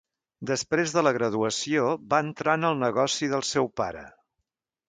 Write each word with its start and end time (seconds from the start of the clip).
Després 0.51 0.93
de 0.95 1.03
la 1.07 1.11
graduació, 1.17 1.85
va 2.15 2.23
entrar 2.29 2.57
en 2.61 2.67
el 2.73 2.83
negoci 2.87 3.33
del 3.35 3.49
seu 3.55 3.73
pare. 3.83 4.07